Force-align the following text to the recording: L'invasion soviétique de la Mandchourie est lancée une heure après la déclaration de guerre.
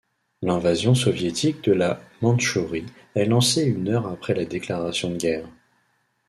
L'invasion 0.41 0.95
soviétique 0.95 1.63
de 1.65 1.73
la 1.73 2.01
Mandchourie 2.23 2.87
est 3.13 3.25
lancée 3.25 3.65
une 3.65 3.87
heure 3.87 4.07
après 4.07 4.33
la 4.33 4.45
déclaration 4.45 5.11
de 5.11 5.17
guerre. 5.17 5.47